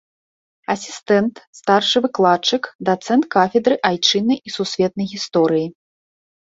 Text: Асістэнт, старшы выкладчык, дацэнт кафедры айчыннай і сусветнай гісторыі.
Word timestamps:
Асістэнт, 0.73 1.35
старшы 1.59 1.97
выкладчык, 2.07 2.63
дацэнт 2.91 3.23
кафедры 3.39 3.75
айчыннай 3.93 4.37
і 4.47 4.59
сусветнай 4.59 5.07
гісторыі. 5.17 5.67